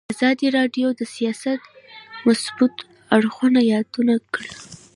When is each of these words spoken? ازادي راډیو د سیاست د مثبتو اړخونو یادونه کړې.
ازادي 0.13 0.47
راډیو 0.57 0.87
د 0.95 1.01
سیاست 1.15 1.59
د 1.65 1.67
مثبتو 2.27 2.83
اړخونو 3.17 3.59
یادونه 3.73 4.13
کړې. 4.33 4.51